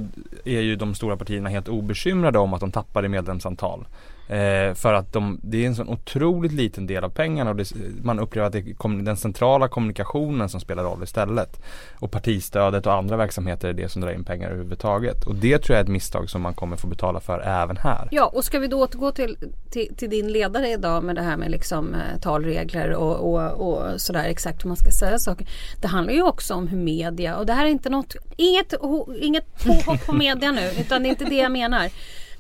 [0.44, 3.87] är ju de stora partierna helt obekymrade om att de tappar i medlemsantal.
[4.28, 7.72] Eh, för att de, det är en sån otroligt liten del av pengarna och det,
[8.02, 11.60] man upplever att det är den centrala kommunikationen som spelar roll istället.
[11.98, 15.26] Och partistödet och andra verksamheter är det som drar in pengar överhuvudtaget.
[15.26, 18.08] Och det tror jag är ett misstag som man kommer få betala för även här.
[18.10, 19.37] Ja och ska vi då återgå till,
[19.70, 24.00] till, till din ledare idag med det här med liksom eh, talregler och, och, och
[24.00, 25.46] sådär exakt hur man ska säga saker.
[25.80, 29.18] Det handlar ju också om hur media och det här är inte något, inget, ho-
[29.20, 31.88] inget påhopp på media nu utan det är inte det jag menar.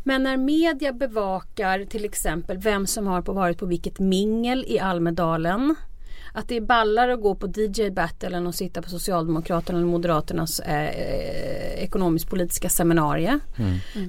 [0.06, 4.78] Men när media bevakar till exempel vem som har på, varit på vilket mingel i
[4.78, 5.74] Almedalen.
[6.36, 9.88] Att det är ballar att gå på DJ Battle än att sitta på Socialdemokraterna eller
[9.88, 13.40] Moderaternas eh, eh, ekonomisk-politiska seminarium.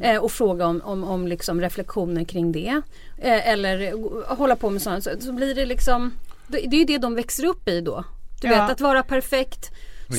[0.02, 2.82] Eh, och fråga om, om, om liksom reflektioner kring det.
[3.18, 3.94] Eh, eller
[4.36, 5.04] hålla på med sådant.
[5.04, 6.12] Så, så blir det liksom
[6.48, 8.04] Det det är ju det de växer upp i då.
[8.42, 8.62] Du Ja.
[8.62, 9.72] vet att vara perfekt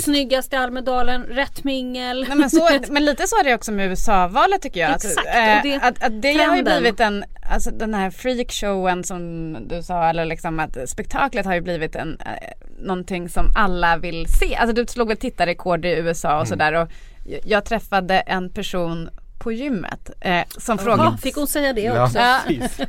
[0.02, 2.24] Snyggast i Almedalen, rätt mingel.
[2.28, 4.90] Nej, men, så, men lite så är det också med USA-valet tycker jag.
[4.90, 9.04] Exakt, Att, det- eh, att, att det har ju blivit en, alltså den här freakshowen
[9.04, 12.32] som du sa, eller liksom att spektaklet har ju blivit en, eh,
[12.78, 14.56] någonting som alla vill se.
[14.56, 16.40] Alltså du slog väl tittarrekord i USA Mm.
[16.40, 16.88] och sådär och
[17.44, 22.18] jag- träffade en person på gymmet eh, som frågade fick hon säga det också?
[22.18, 22.40] Ja,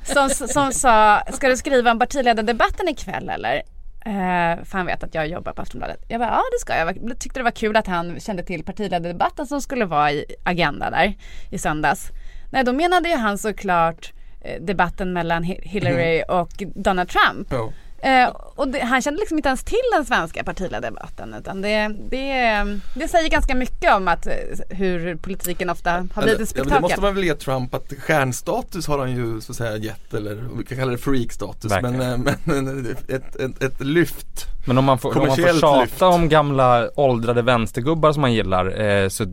[0.03, 3.61] som, som sa, ska du skriva om partiledardebatten ikväll eller?
[4.07, 6.05] Eh, för han vet att jag jobbar på Aftonbladet.
[6.07, 6.97] Jag bara, ja det ska jag.
[7.09, 10.89] Jag tyckte det var kul att han kände till partiledardebatten som skulle vara i Agenda
[10.89, 11.13] där
[11.51, 12.09] i söndags.
[12.51, 17.47] Nej, då menade ju han såklart eh, debatten mellan Hi- Hillary och Donald Trump.
[17.51, 17.69] Ja.
[17.99, 22.65] Eh, och det, han kände liksom inte ens till den svenska partiledardebatten utan det, det,
[22.95, 24.33] det säger ganska mycket om att, eh,
[24.69, 26.81] hur politiken ofta har blivit ett Ja, men det spektakel.
[26.81, 30.35] måste man väl ge Trump att stjärnstatus har han ju så att säga gett eller
[30.57, 34.97] vi kan kalla det freakstatus men, eh, men ett, ett, ett lyft Men om man
[34.99, 36.01] får, om man får tjata lyft.
[36.01, 39.25] om gamla åldrade vänstergubbar som man gillar eh, så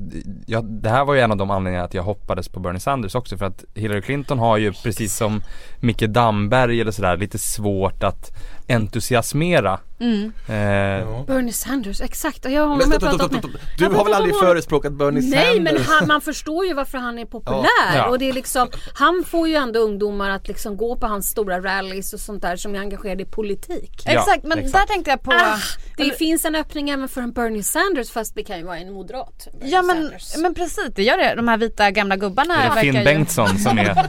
[0.46, 3.14] ja, det här var ju en av de anledningarna att jag hoppades på Bernie Sanders
[3.14, 5.42] också för att Hillary Clinton har ju precis som
[5.80, 8.30] Micke Damberg eller sådär lite svårt att
[8.68, 9.80] entusiasmera.
[10.00, 10.32] Mm.
[10.48, 11.24] Eh, ja.
[11.26, 12.44] Bernie Sanders, exakt.
[12.44, 13.40] Och jag har Men, stopp, stopp, stopp, med.
[13.40, 13.52] stopp.
[13.78, 15.72] Du har väl aldrig förespråkat Bernie Nej Sanders?
[15.74, 18.06] men han, man förstår ju varför han är populär Ja.
[18.08, 21.60] och det är liksom Han får ju ändå ungdomar att liksom gå på hans stora
[21.60, 24.02] rallys och sånt där som är engagerade i politik.
[24.06, 24.72] Ja, Exakt, men exakt.
[24.88, 25.56] där tänkte jag på Ah,
[25.96, 28.78] det eller- finns en öppning även för en Bernie Sanders fast det kan ju vara
[28.78, 30.36] en moderat Bernie Ja men, Sanders.
[30.36, 31.34] men precis, det gör det.
[31.34, 33.04] De här vita gamla gubbarna är det Finn ju...
[33.04, 33.94] Bengtsson som är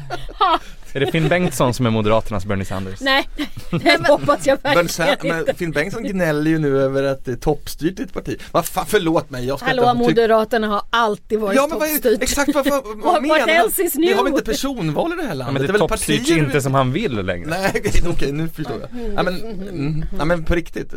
[0.95, 3.01] Är det Finn Bengtsson som är Moderaternas Bernie Sanders?
[3.01, 3.29] Nej,
[3.71, 5.43] det hoppas jag verkligen inte.
[5.45, 8.37] men Finn Bengtsson gnäller ju nu över att det är toppstyrt i ett parti.
[8.51, 11.87] Vad fan, förlåt mig, jag ska Hallå inte Moderaterna har alltid varit Ja men vad
[11.87, 12.21] är, toppstyrt.
[12.23, 15.53] exakt vad, vad, vad menar Vi har väl inte personval i det här Ja, landet?
[15.53, 17.47] men det väl toppstyrs partier- inte som han vill längre.
[17.49, 18.89] Nej okej, okej, nu förstår jag.
[19.15, 20.93] Ja, men, mm, ja, men på riktigt.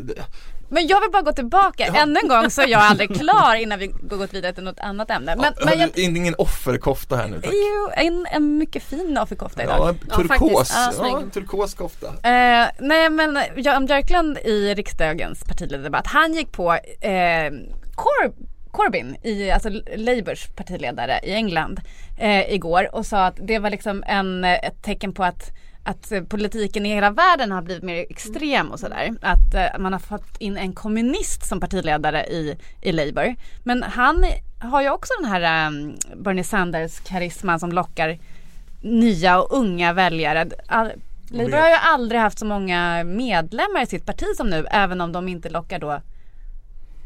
[0.70, 1.84] Men jag vill bara gå tillbaka.
[1.86, 4.80] Ännu en gång så är jag aldrig klar innan vi går gått vidare till något
[4.80, 5.36] annat ämne.
[5.36, 5.98] Men, ja, men jag...
[5.98, 7.50] ingen offerkofta här nu tack.
[7.54, 9.76] Jo, en, en mycket fin offerkofta idag.
[9.78, 10.72] Ja, Ja, turkos.
[10.74, 11.32] Ja, Ja, snygg.
[11.32, 12.06] turkos kofta.
[12.06, 17.50] Eh, nej men Jan Björklund i riksdagens partiledardebatt, han gick på eh,
[17.94, 18.32] Cor-
[18.70, 21.80] Corbyn, i, alltså Labours partiledare i England
[22.18, 25.50] eh, igår och sa att det var liksom en, ett tecken på att
[25.88, 29.14] att eh, politiken i hela världen har blivit mer extrem och sådär.
[29.20, 33.36] Att eh, man har fått in en kommunist som partiledare i, i Labour.
[33.64, 34.26] Men han
[34.58, 38.18] har ju också den här ehm, Bernie Sanders karisman som lockar
[38.80, 40.50] nya och unga väljare.
[40.66, 40.92] All,
[41.30, 45.12] Labour har ju aldrig haft så många medlemmar i sitt parti som nu även om
[45.12, 46.00] de inte lockar då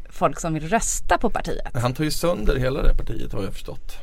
[0.09, 1.73] folk som vill rösta på partiet.
[1.73, 3.97] Han tar ju sönder hela det partiet har jag förstått.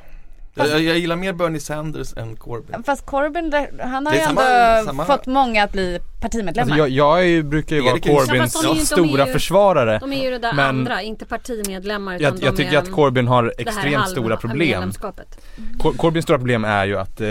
[0.55, 2.83] Jag, jag, jag gillar mer Bernie Sanders än Corbyn.
[2.83, 6.73] Fast Corbyn han har ju ändå samma- samma- fått många att bli partimedlemmar.
[6.73, 9.99] Alltså jag, jag brukar ju vara Ja, Corbyns är stora ju- försvarare.
[9.99, 12.79] De är ju det där Men- andra, inte partimedlemmar utan Jag, jag de tycker är,
[12.79, 14.93] att Corbyn har extremt halv- stora problem.
[15.79, 17.29] Cor- Corbyns stora problem är ju att eh,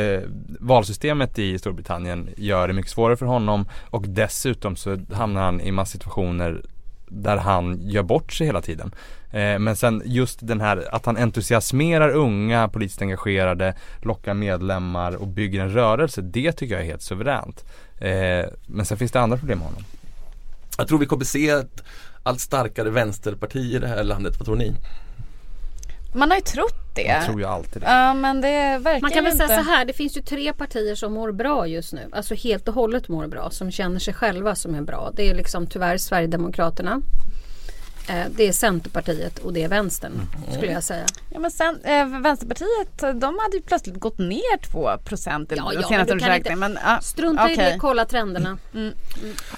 [0.60, 5.72] valsystemet i Storbritannien gör det mycket svårare för honom och dessutom så hamnar han i
[5.72, 6.62] massa situationer
[7.10, 8.92] där han gör bort sig hela tiden.
[9.32, 15.28] Eh, men sen just den här att han entusiasmerar unga politiskt engagerade, lockar medlemmar och
[15.28, 17.66] bygger en rörelse, det tycker jag är helt suveränt.
[17.98, 19.84] Eh, men sen finns det andra problem med honom.
[20.78, 21.84] Jag tror vi kommer se ett
[22.24, 24.76] allt starkare vänsterparti i det här landet, vad tror ni?
[26.14, 27.02] Man har ju trott det.
[27.02, 27.88] Jag tror ju alltid det.
[27.88, 29.64] Ja men det verkar Man kan väl säga inte.
[29.64, 32.10] så här, det finns ju tre partier som mår bra just nu.
[32.12, 35.12] Alltså helt och hållet mår bra, som känner sig själva som är bra.
[35.16, 37.02] Det är liksom tyvärr Sverigedemokraterna.
[38.10, 40.12] Eh, Det är Centerpartiet och det är Vänstern
[40.52, 41.06] skulle jag säga.
[41.30, 45.88] Ja men sen eh, Vänsterpartiet de hade ju plötsligt gått ner 2% i Ja, ja,
[45.88, 46.60] senaste undersökningen.
[46.60, 47.72] Men, ja, Strunta i okej.
[47.74, 48.58] det, kolla trenderna.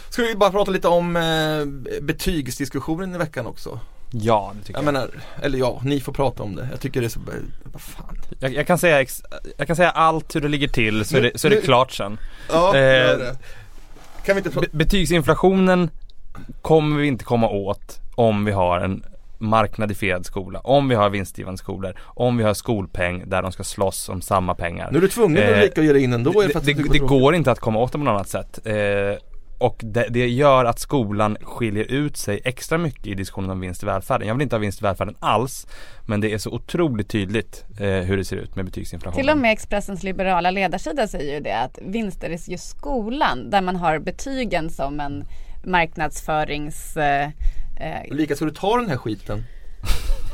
[0.10, 1.66] Ska vi bara prata lite om eh,
[2.02, 3.80] betygsdiskussionen i veckan också?
[4.14, 4.94] Ja, det tycker Jag jag.
[4.94, 5.10] menar,
[5.42, 6.68] eller ja, ni får prata om det.
[6.72, 7.20] Jag tycker det är så,
[7.64, 8.18] vad fan.
[8.40, 9.24] Jag, jag, kan säga ex-
[9.58, 11.62] jag kan säga allt hur det ligger till så är det, så är det Nu-
[11.62, 12.18] klart sen.
[12.52, 13.36] Ja, Eh, gör det.
[14.26, 14.68] Kan vi inte prata?
[14.72, 15.90] Be- betygsinflationen
[16.62, 19.04] kommer vi inte komma åt om vi har en
[19.38, 24.10] marknadifierad skola, om vi har vinstgivande skolor, om vi har skolpeng där de ska slåss
[24.10, 24.90] om samma pengar.
[24.92, 26.42] Nu är du tvungen Eh, att ge dig in ändå.
[26.42, 28.60] det, det, det går inte att komma åt det på något annat sätt.
[28.68, 28.74] Eh,
[29.62, 33.84] och det, det gör att skolan skiljer ut sig extra mycket i diskussionen om vinst
[33.84, 34.28] i välfärden.
[34.28, 35.68] Jag vill inte ha vinst i välfärden alls.
[36.06, 39.24] Men det är så otroligt tydligt eh, hur det ser ut med betygsinflationen.
[39.24, 43.62] Till och med Expressens liberala ledarsida säger ju det att vinster i just skolan där
[43.62, 45.24] man har betygen som en
[45.66, 46.98] marknadsförings...
[46.98, 47.30] Eh,
[47.80, 49.44] eh, Ulrika, ska du ta den här skiten?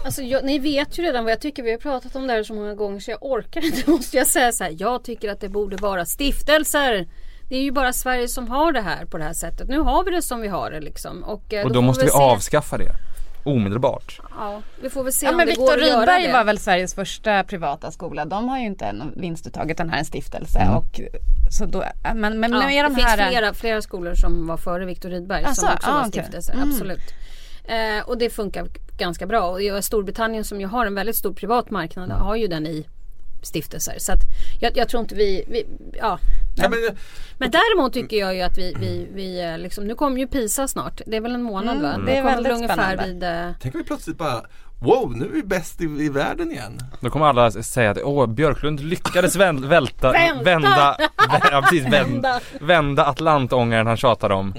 [0.06, 1.64] Alltså jag, ni vet ju redan vad jag tycker.
[1.64, 4.28] Vi har pratat om det här så många gånger så jag orkar inte måste jag
[4.28, 4.76] säga så här.
[4.78, 7.08] Jag tycker att det borde vara stiftelser.
[7.50, 9.68] Det är ju bara Sverige som har det här på det här sättet.
[9.68, 11.24] Nu har vi det som vi har det liksom.
[11.24, 12.18] Och, eh, och då, får måste vi se.
[12.18, 12.92] avskaffa det.
[13.44, 14.22] omedelbart.
[14.40, 16.34] Ja, vi får väl se Ja om men det går Viktor att göra Rydberg det.
[16.34, 18.26] var väl Sveriges första privata skola.
[18.26, 20.60] De har ju inte en vinstuttag utan är en stiftelse.
[20.60, 20.76] Mm.
[20.76, 21.02] Och,
[21.52, 21.84] så då,
[22.16, 23.30] men, men Ja, med det de finns här...
[23.30, 26.12] flera, flera skolor som var före Viktor Rydberg Asså, som också ah, var okej.
[26.12, 26.54] stiftelser.
[26.54, 26.70] Mm.
[26.70, 27.14] Absolut.
[27.64, 29.50] Eh, och det funkar ganska bra.
[29.50, 32.88] Och Storbritannien som ju har en väldigt stor privat marknad har ju den i
[33.42, 33.96] stiftelser.
[33.98, 34.20] Så att
[34.60, 35.66] jag, jag tror inte vi, vi
[35.98, 36.20] ja.
[36.58, 36.80] Ja, men,
[37.38, 40.68] Men däremot tycker jag ju att vi, vi, vi eh, liksom, nu kommer ju PISA
[40.68, 41.02] snart.
[41.06, 41.94] Det är väl en månad va?
[41.94, 43.06] Mm, det är väldigt ungefär spännande.
[43.06, 44.42] vid eh, tänk om vi plötsligt bara
[44.80, 46.80] Wow, nu är vi bäst i, i världen igen.
[47.00, 50.44] Då kommer alla säga att åh, Björklund lyckades väl, välta, Vänta!
[50.44, 50.98] vända,
[51.52, 52.42] ja, precis, vända, Vända.
[52.62, 54.54] vända Atlantångaren han tjatade om.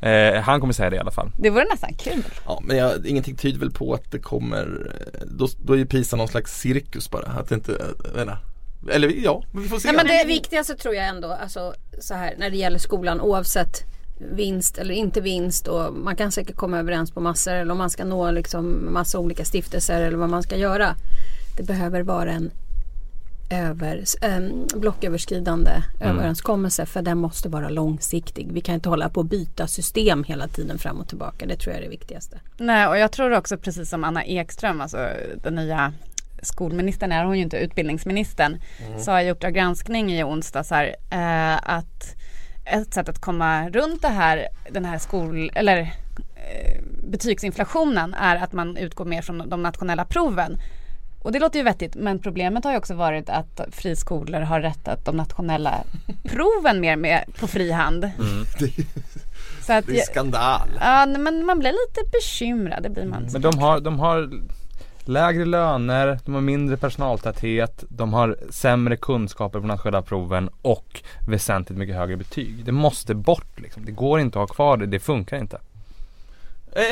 [0.00, 1.30] Eh, han kommer säga det i alla fall.
[1.38, 2.24] Det vore nästan kul.
[2.46, 4.92] Ja, men jag, ingenting tyder väl på att det kommer
[5.26, 7.26] Då, då är ju PISA någon slags cirkus bara.
[7.26, 7.72] Att det inte,
[8.20, 8.38] inte.
[8.88, 9.88] Eller ja, men vi får se.
[9.88, 13.84] Nej, men det viktigaste tror jag ändå, alltså så här när det gäller skolan oavsett
[14.18, 17.90] vinst eller inte vinst och man kan säkert komma överens på massor eller om man
[17.90, 20.94] ska nå liksom massa olika stiftelser eller vad man ska göra.
[21.56, 22.50] Det behöver vara en
[23.50, 28.48] över, en blocköverskridande överenskommelse för den måste vara långsiktig.
[28.52, 31.46] Vi kan inte hålla på att byta system hela tiden fram och tillbaka.
[31.46, 32.40] Det tror jag är det viktigaste.
[32.58, 35.08] Nej och jag tror också precis som Anna Ekström, alltså
[35.42, 35.92] den nya
[36.42, 38.60] skolministern är hon ju inte utbildningsministern,
[38.98, 42.16] sa i Uppdrag granskning i onsdags här eh, att
[42.64, 48.52] ett sätt att komma runt det här, den här skol eller eh, betygsinflationen är att
[48.52, 50.58] man utgår mer från de nationella proven.
[51.22, 55.04] Och det låter ju vettigt men problemet har ju också varit att friskolor har rättat
[55.04, 55.74] de nationella
[56.24, 58.10] proven mer med på fri hand.
[59.66, 60.68] Så att, Det är skandal.
[60.80, 63.28] ja, men man blir lite bekymrad, det blir man.
[63.32, 64.30] Men de har, de har
[65.04, 71.78] lägre löner, de har mindre personaltäthet, de har sämre kunskaper på nationella proven och väsentligt
[71.78, 72.64] mycket högre betyg.
[72.64, 73.84] Det måste bort liksom.
[73.84, 75.58] Det går inte att ha kvar det, det funkar inte.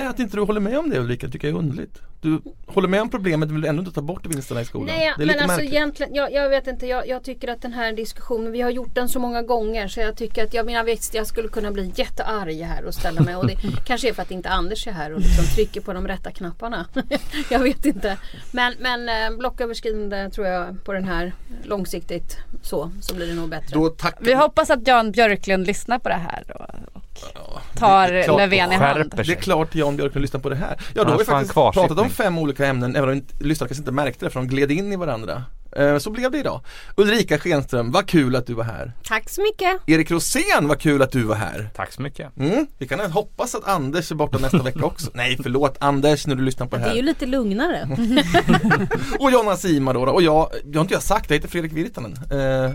[0.08, 2.02] Att inte du håller med om det Ulrika tycker jag är underligt.
[2.20, 4.86] Du håller med om problemet men vill ändå inte ta bort vinsterna i skolan.
[4.86, 5.72] Nej, det är men lite alltså märkligt.
[5.72, 8.94] egentligen, jag, jag vet inte, jag, jag tycker att den här diskussionen, vi har gjort
[8.94, 11.92] den så många gånger så jag tycker att jag menar visst, jag skulle kunna bli
[11.94, 15.12] jättearg här och ställa mig och det kanske är för att inte Anders är här
[15.14, 16.86] och liksom trycker på de rätta knapparna.
[17.50, 18.16] jag vet inte.
[18.50, 23.48] Men, men eh, blocköverskridande tror jag på den här långsiktigt så, så blir det nog
[23.48, 23.74] bättre.
[23.74, 24.16] Då tack.
[24.20, 26.97] Vi hoppas att Jan Björklund lyssnar på det här och, och
[27.74, 29.12] tar det är klart Löfven i hand.
[29.16, 30.76] Det är klart Jan Björklund lyssnar på det här.
[30.94, 33.80] Ja då har vi faktiskt pratat om fem olika ämnen även om inte- lyssnarna kanske
[33.82, 35.42] inte märkte det för de gled in i varandra.
[35.76, 36.60] Eh, Så blev det idag.
[36.96, 38.92] Ulrika Schenström, vad kul att du var här.
[39.04, 39.76] Tack så mycket!
[39.86, 41.70] Erik Rosén, vad kul att du var här.
[41.76, 42.36] Tack så mycket.
[42.36, 42.66] Mm.
[42.78, 45.10] Vi kan hoppas att Anders är borta nästa vecka också.
[45.14, 47.06] Nej förlåt Anders när du lyssnar på det Det är ju här.
[47.06, 47.88] lite lugnare.
[49.20, 50.12] Och Jonna Sima då, då.
[50.12, 52.12] och jag, jag har inte jag sagt, jag heter Fredrik Virtanen.
[52.30, 52.70] Eh,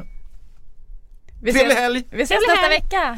[1.43, 2.07] vi ses, Trevlig helg!
[2.11, 3.17] Vi ses nästa vecka!